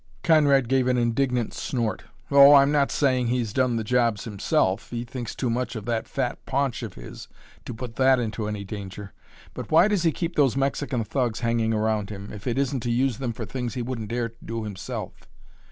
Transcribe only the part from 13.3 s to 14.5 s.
for things he wouldn't dare